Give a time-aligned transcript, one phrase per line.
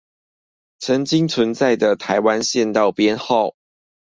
[0.79, 3.53] 曾經存在的台灣縣道編號